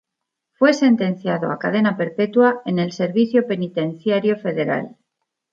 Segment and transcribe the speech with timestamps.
[0.57, 4.97] Fue sentenciado a cadena perpetua, en el Servicio Penitenciario Federal.